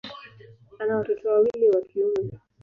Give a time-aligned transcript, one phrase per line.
[0.79, 2.31] Ana watoto wawili wa kiume.